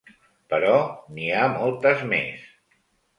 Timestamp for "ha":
1.33-1.43